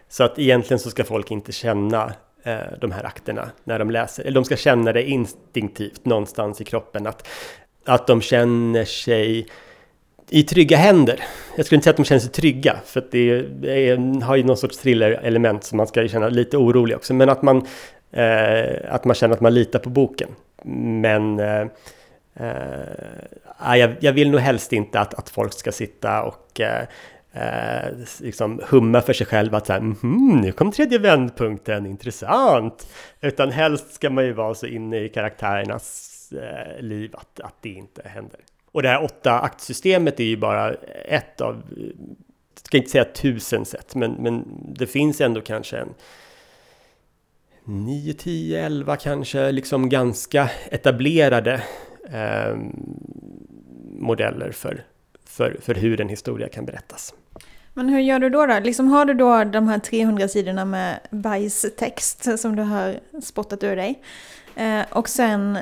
[0.08, 2.12] Så att egentligen så ska folk inte känna
[2.42, 6.64] eh, de här akterna när de läser, eller de ska känna det instinktivt någonstans i
[6.64, 7.28] kroppen, att,
[7.84, 9.46] att de känner sig
[10.30, 11.24] i trygga händer.
[11.56, 13.30] Jag skulle inte säga att de känner sig trygga, för att det
[13.64, 17.42] är, har ju någon sorts thriller-element som man ska känna lite orolig också, men att
[17.42, 17.66] man,
[18.12, 20.28] eh, att man känner att man litar på boken.
[21.02, 21.66] Men eh,
[22.34, 22.82] Eh,
[23.58, 26.86] ah, jag, jag, vill nog helst inte att, att folk ska sitta och eh,
[27.32, 32.86] eh liksom humma för sig själva att så här, mm, nu kom tredje vändpunkten, intressant.
[33.20, 37.68] Utan helst ska man ju vara så inne i karaktärernas eh, liv att, att det
[37.68, 38.40] inte händer.
[38.72, 41.62] Och det här åtta aktsystemet är ju bara ett av,
[42.54, 45.94] jag ska inte säga tusen sätt, men, men det finns ändå kanske en
[47.64, 51.62] 9, 10, 11 kanske liksom ganska etablerade
[52.10, 52.56] eh,
[53.98, 54.84] modeller för,
[55.24, 57.14] för, för hur en historia kan berättas.
[57.74, 58.46] Men hur gör du då?
[58.46, 58.58] då?
[58.58, 63.76] Liksom har du då de här 300 sidorna med bajstext som du har spottat ur
[63.76, 64.02] dig.
[64.56, 65.58] Eh, och sen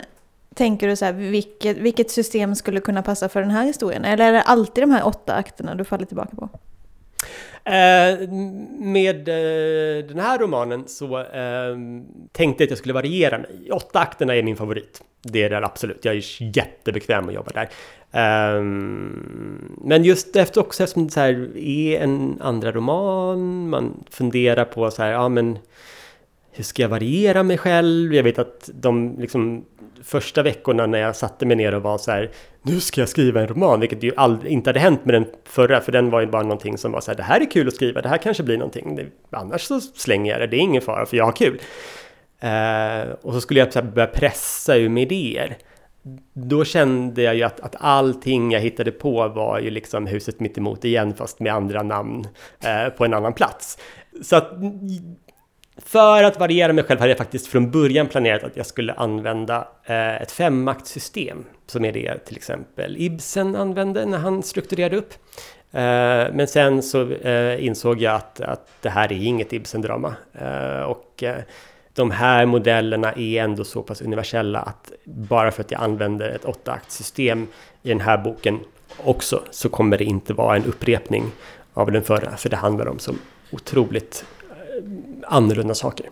[0.54, 4.04] tänker du så här, vilket, vilket system skulle kunna passa för den här historien?
[4.04, 6.48] Eller är det alltid de här åtta akterna du faller tillbaka på?
[7.64, 8.28] Eh,
[8.78, 13.70] med eh, den här romanen så ehm, tänkte jag att jag skulle variera mig.
[13.72, 15.02] Åtta akterna är min favorit.
[15.22, 16.04] Det är det absolut.
[16.04, 17.68] Jag är jättebekväm att jobba där.
[18.12, 24.64] Um, men just efter också eftersom det så här är en andra roman, man funderar
[24.64, 25.58] på så här, ja men
[26.52, 28.14] hur ska jag variera mig själv?
[28.14, 29.64] Jag vet att de liksom
[30.04, 32.30] första veckorna när jag satte mig ner och var så här,
[32.62, 35.80] nu ska jag skriva en roman, vilket ju aldrig, inte hade hänt med den förra,
[35.80, 37.74] för den var ju bara någonting som var så här, det här är kul att
[37.74, 40.82] skriva, det här kanske blir någonting, det, annars så slänger jag det, det är ingen
[40.82, 41.60] fara för jag har kul.
[42.44, 45.56] Uh, och så skulle jag så börja pressa ur med idéer.
[46.32, 50.58] Då kände jag ju att, att allting jag hittade på var ju liksom huset mitt
[50.58, 52.24] emot igen fast med andra namn
[52.64, 53.78] uh, på en annan plats.
[54.22, 54.52] Så att
[55.84, 59.68] för att variera mig själv hade jag faktiskt från början planerat att jag skulle använda
[59.84, 65.14] eh, ett femmaktssystem som är det till exempel Ibsen använde när han strukturerade upp.
[65.72, 70.14] Eh, men sen så eh, insåg jag att, att det här är inget Ibsen-drama.
[70.86, 71.24] Och
[71.92, 76.44] de här modellerna är ändå så pass universella att bara för att jag använder ett
[76.44, 77.46] åttaaktssystem
[77.82, 78.60] i den här boken
[79.04, 81.24] också så kommer det inte vara en upprepning
[81.74, 83.14] av den förra, för det handlar om så
[83.50, 84.24] otroligt
[85.26, 86.06] annorlunda saker.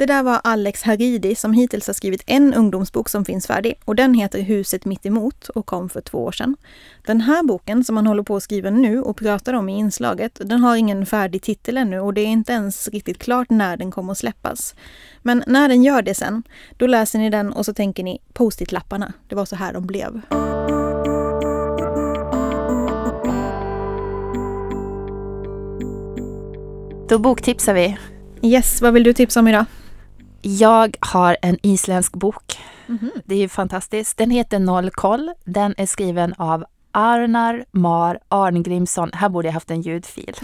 [0.00, 3.96] Det där var Alex Haridi som hittills har skrivit en ungdomsbok som finns färdig och
[3.96, 6.56] den heter Huset mitt emot och kom för två år sedan.
[7.06, 10.40] Den här boken som han håller på att skriva nu och pratar om i inslaget,
[10.44, 13.90] den har ingen färdig titel ännu och det är inte ens riktigt klart när den
[13.90, 14.74] kommer att släppas.
[15.22, 16.42] Men när den gör det sen,
[16.76, 19.12] då läser ni den och så tänker ni post-it-lapparna.
[19.28, 20.20] Det var så här de blev.
[27.08, 27.98] Då boktipsar vi.
[28.42, 29.64] Yes, vad vill du tipsa om idag?
[30.42, 32.58] Jag har en isländsk bok.
[32.88, 33.22] Mm -hmm.
[33.24, 34.18] Det är ju fantastiskt.
[34.18, 35.32] Den heter Noll koll.
[35.44, 39.10] Den är skriven av Arnar Mar Arngrimsson.
[39.12, 40.34] Här borde jag haft en ljudfil.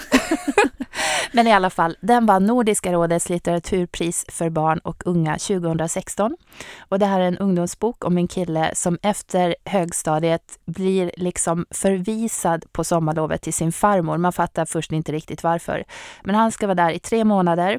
[1.32, 6.36] Men i alla fall, den var Nordiska rådets litteraturpris för barn och unga 2016.
[6.78, 12.64] Och det här är en ungdomsbok om en kille som efter högstadiet blir liksom förvisad
[12.72, 14.18] på sommarlovet till sin farmor.
[14.18, 15.84] Man fattar först inte riktigt varför.
[16.24, 17.78] Men han ska vara där i tre månader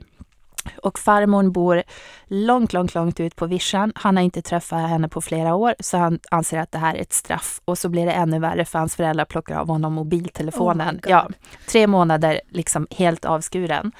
[0.83, 1.83] och farmor bor
[2.27, 3.91] långt, långt, långt ut på vischan.
[3.95, 7.01] Han har inte träffat henne på flera år, så han anser att det här är
[7.01, 7.61] ett straff.
[7.65, 10.95] Och så blir det ännu värre för hans föräldrar plockar av honom mobiltelefonen.
[10.95, 11.29] Oh ja,
[11.69, 13.91] tre månader liksom helt avskuren.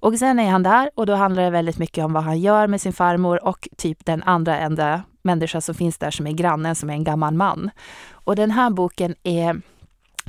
[0.00, 2.66] Och sen är han där och då handlar det väldigt mycket om vad han gör
[2.66, 6.74] med sin farmor och typ den andra enda människa som finns där som är grannen,
[6.74, 7.70] som är en gammal man.
[8.10, 9.60] Och den här boken är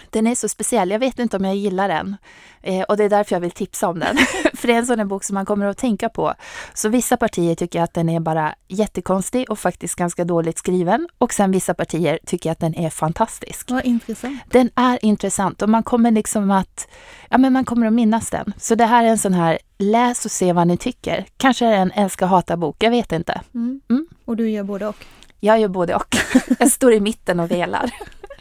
[0.10, 0.92] den är så speciell.
[0.92, 2.18] Jag vet inte om jag gillar den.
[2.62, 4.18] Eh, och det är därför jag vill tipsa om den.
[4.54, 6.34] För det är en sån bok som man kommer att tänka på.
[6.74, 11.08] Så vissa partier tycker att den är bara jättekonstig och faktiskt ganska dåligt skriven.
[11.18, 13.72] Och sen vissa partier tycker att den är fantastisk.
[13.72, 14.42] Vad intressant.
[14.48, 16.88] Den är intressant och man kommer liksom att,
[17.30, 18.54] ja men man kommer att minnas den.
[18.58, 21.26] Så det här är en sån här, läs och se vad ni tycker.
[21.38, 23.42] Kanske är det en älska hata bok, jag vet inte.
[23.54, 23.82] Mm.
[23.90, 24.08] Mm.
[24.26, 25.06] Och du gör både och.
[25.40, 26.16] Jag gör både och.
[26.60, 27.92] Jag står i mitten och velar.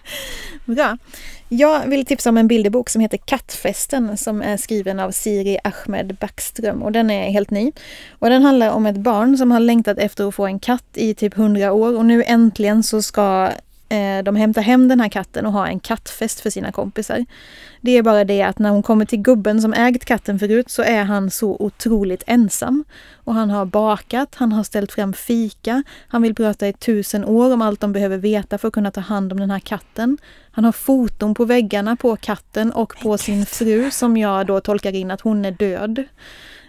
[0.65, 0.99] Bra.
[1.49, 6.15] Jag vill tipsa om en bilderbok som heter Kattfesten som är skriven av Siri Ahmed
[6.15, 7.73] Backström och den är helt ny.
[8.19, 11.15] Och den handlar om ett barn som har längtat efter att få en katt i
[11.15, 13.51] typ 100 år och nu äntligen så ska
[14.25, 17.25] de hämta hem den här katten och ha en kattfest för sina kompisar.
[17.81, 20.83] Det är bara det att när hon kommer till gubben som ägt katten förut så
[20.83, 22.85] är han så otroligt ensam.
[23.15, 27.53] Och han har bakat, han har ställt fram fika, han vill prata i tusen år
[27.53, 30.19] om allt de behöver veta för att kunna ta hand om den här katten.
[30.51, 34.95] Han har foton på väggarna på katten och på sin fru som jag då tolkar
[34.95, 36.05] in att hon är död.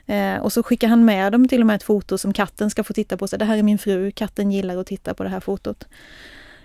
[0.06, 2.84] Eh, och så skickar han med dem till och med ett foto som katten ska
[2.84, 3.28] få titta på.
[3.28, 5.86] Så det här är min fru, katten gillar att titta på det här fotot.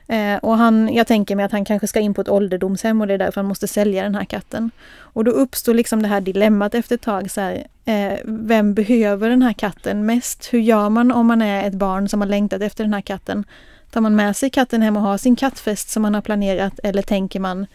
[0.06, 3.06] Eh, och han, jag tänker mig att han kanske ska in på ett ålderdomshem och
[3.06, 4.70] det är därför han måste sälja den här katten.
[4.96, 7.30] Och då uppstår liksom det här dilemmat efter ett tag.
[7.30, 10.48] Så här, eh, vem behöver den här katten mest?
[10.52, 13.44] Hur gör man om man är ett barn som har längtat efter den här katten?
[13.90, 17.02] Tar man med sig katten hem och har sin kattfest som man har planerat eller
[17.02, 17.66] tänker man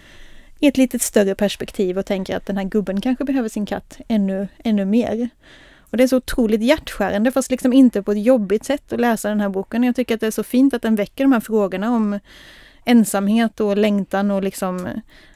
[0.60, 4.00] i ett lite större perspektiv och tänker att den här gubben kanske behöver sin katt
[4.08, 5.30] ännu, ännu mer.
[5.92, 9.30] Och det är så otroligt hjärtskärande fast liksom inte på ett jobbigt sätt att läsa
[9.30, 9.84] den här boken.
[9.84, 12.20] Jag tycker att det är så fint att den väcker de här frågorna om
[12.86, 14.88] ensamhet och längtan och liksom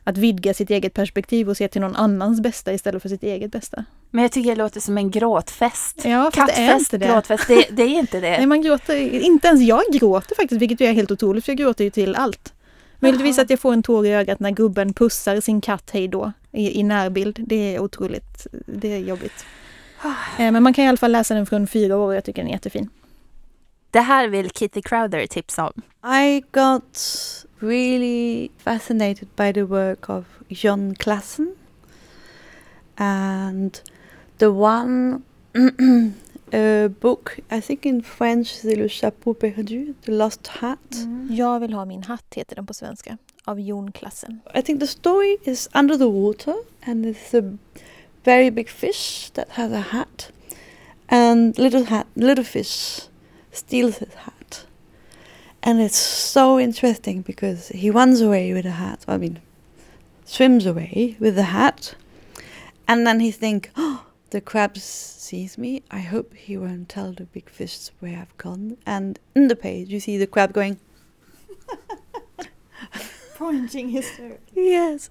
[0.03, 3.51] att vidga sitt eget perspektiv och se till någon annans bästa istället för sitt eget
[3.51, 3.85] bästa.
[4.09, 6.01] Men jag tycker det låter som en gråtfest.
[6.05, 7.05] Ja, Kattfest, det är inte det.
[7.05, 8.37] gråtfest, det, det är inte det.
[8.37, 11.83] Nej, man gråter, inte ens jag gråter faktiskt, vilket är helt otroligt för jag gråter
[11.83, 12.53] ju till allt.
[12.99, 16.31] Möjligtvis att jag får en tår i ögat när gubben pussar sin katt hej då
[16.51, 17.39] i, i närbild.
[17.47, 19.45] Det är otroligt, det är jobbigt.
[20.05, 22.41] Eh, Men man kan i alla fall läsa den från fyra år och jag tycker
[22.41, 22.89] den är jättefin.
[23.91, 25.81] Det här vill Kitty Crowder tipsa om.
[26.13, 26.99] I got
[27.59, 31.55] really fascinated by the work of John Klassen.
[32.95, 33.79] And
[34.37, 35.21] the one
[36.53, 40.79] uh, book, I think in French, c'est Le Chapeau Perdu, The Lost Hat.
[41.29, 44.39] Jag vill ha min hatt heter den på svenska, av Jon Klassen.
[44.55, 47.57] I think the story is under the water and it's a
[48.23, 50.31] very big fish that has a hat.
[51.09, 53.01] And little hat, little fish
[53.51, 54.65] steals his hat.
[55.61, 59.05] And it's so interesting because he runs away with the hat.
[59.07, 59.39] I mean,
[60.25, 61.95] swims away with the hat.
[62.87, 65.83] And then he think, oh, the crab sees me.
[65.91, 68.77] I hope he won't tell the big fish where I've gone.
[68.85, 70.79] And in the page, you see the crab going,
[73.35, 74.37] Pointing his toe.
[74.53, 75.09] Yes.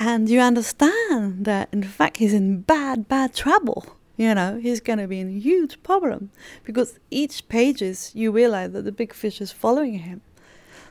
[0.00, 3.84] And you understand that in fact he's in bad, bad trouble.
[4.16, 6.30] You know, he's going to be in huge problem
[6.64, 10.20] because each pages you realize that the big fish is following him.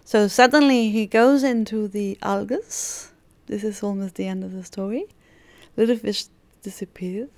[0.03, 3.09] So suddenly he goes into the algas.
[3.47, 5.05] This is almost the end of the story.
[5.77, 6.25] Little fish
[6.61, 7.29] disappears.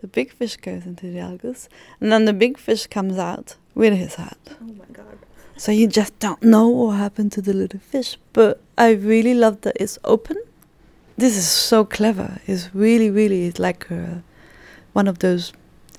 [0.00, 1.68] The big fish goes into the algas.
[2.00, 4.38] And then the big fish comes out with his hat.
[4.60, 5.18] Oh my god.
[5.56, 8.16] So you just don't know what happened to the little fish.
[8.32, 10.36] But I really love that it's open.
[11.22, 12.40] This is so clever.
[12.46, 14.22] It's really, really like uh
[14.92, 15.52] one of those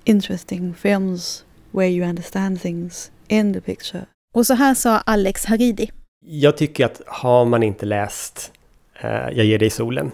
[0.05, 4.05] interesting films where you understand things in the picture.
[4.33, 5.91] Och så här sa Alex Haridi.
[6.25, 8.51] Jag tycker att har man inte läst
[9.01, 10.11] eh, Jag ger dig solen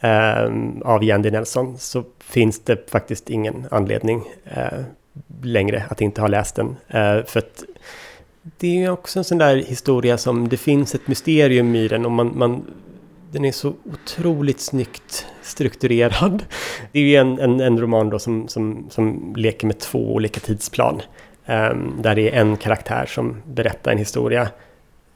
[0.00, 0.44] eh,
[0.84, 4.80] av Jandy Nelson så finns det faktiskt ingen anledning eh,
[5.42, 6.76] längre att inte ha läst den.
[7.26, 7.64] För att
[8.58, 12.12] det är också en sån där historia som det finns ett mysterium i den och
[12.12, 12.64] man, man
[13.32, 16.44] den är så otroligt snyggt strukturerad.
[16.92, 20.40] Det är ju en, en, en roman då som, som, som leker med två olika
[20.40, 21.02] tidsplan.
[21.46, 24.48] Um, där det är en karaktär som berättar en historia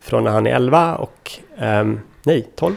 [0.01, 2.77] från när han är 11 och um, Nej, 12.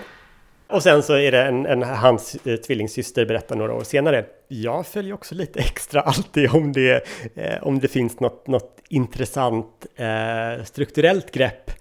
[0.69, 4.25] Och sen så är det en, en hans eh, tvillingsyster berättar några år senare.
[4.47, 9.85] Jag följer också lite extra alltid om det, eh, om det finns något, något intressant
[9.95, 11.71] eh, strukturellt grepp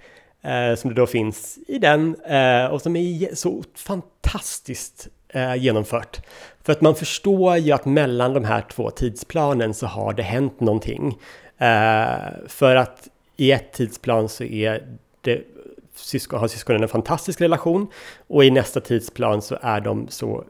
[0.47, 6.21] Eh, som det då finns i den eh, och som är så fantastiskt eh, genomfört.
[6.63, 10.61] För att man förstår ju att mellan de här två tidsplanen så har det hänt
[10.61, 11.19] någonting.
[11.59, 12.17] Eh,
[12.47, 14.87] för att i ett tidsplan så är
[15.21, 15.43] det
[16.31, 17.87] har syskonen en fantastisk relation
[18.27, 20.45] och i nästa tidsplan så är de så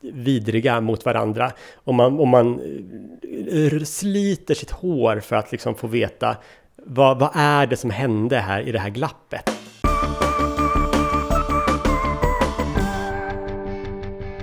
[0.00, 1.52] vidriga mot varandra.
[1.74, 2.60] Och man, och man
[3.52, 6.36] eh, sliter sitt hår för att liksom få veta
[6.86, 9.50] vad, vad är det som hände här i det här glappet.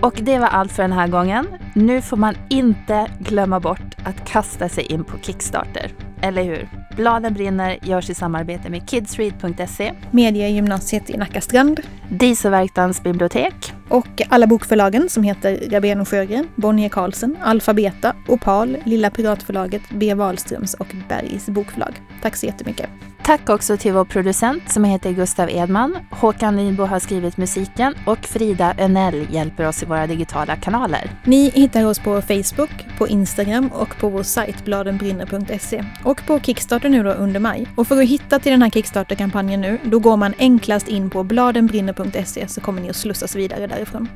[0.02, 1.48] Och det var allt för den här gången.
[1.76, 6.07] Nu får man inte glömma bort att kasta sig in på Kickstarter.
[6.22, 6.70] Eller hur?
[6.96, 14.48] Bladen brinner görs i samarbete med kidsread.se, Mediegymnasiet i Nacka Strand, Dieselverktans bibliotek och alla
[14.48, 20.14] bokförlagen som heter Rabén och Sjögren, Bonnier Carlsen, Alfabeta, Opal, Lilla Piratförlaget, B.
[20.14, 22.02] Wahlströms och Bergs bokförlag.
[22.22, 22.90] Tack så jättemycket.
[23.24, 25.98] Tack också till vår producent som heter Gustav Edman.
[26.12, 31.12] Håkan Nybo har skrivit musiken och Frida Önell hjälper oss i våra digitala kanaler.
[31.24, 36.90] Ni hittar oss på Facebook, på Instagram och på vår sajt bladenbrinner.se och på Kickstarter
[36.90, 37.68] nu då under maj.
[37.76, 41.24] Och för att hitta till den här Kickstarter-kampanjen nu, då går man enklast in på
[41.24, 44.08] bladenbrinner.se så kommer ni att slussas vidare därifrån.